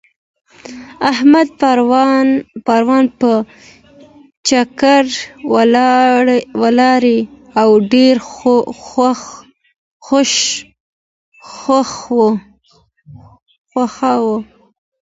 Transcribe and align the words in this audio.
احمد 1.11 1.47
پرون 2.65 3.05
په 3.19 3.31
چکر 4.47 5.05
ولاړی 6.63 7.19
او 7.61 7.69
ډېر 7.93 8.15
خوښ 11.49 11.91
و. 12.09 12.11